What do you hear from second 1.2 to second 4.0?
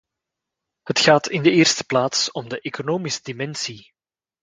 hier in de eerste plaats om de economische dimensie.